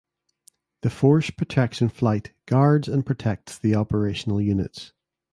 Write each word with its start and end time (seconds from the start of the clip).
The 0.81 0.89
force 0.89 1.29
protection 1.29 1.87
flight 1.89 2.33
guards 2.47 2.87
and 2.87 3.05
protects 3.05 3.59
the 3.59 3.75
operational 3.75 4.41
units. 4.41 4.93